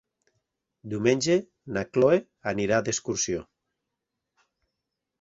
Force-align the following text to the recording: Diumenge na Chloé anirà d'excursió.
Diumenge 0.93 1.35
na 1.77 1.85
Chloé 1.91 2.19
anirà 2.55 2.83
d'excursió. 2.91 3.47